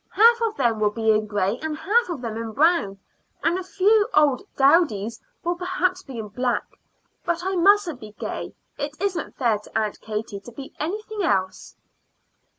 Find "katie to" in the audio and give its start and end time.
10.01-10.51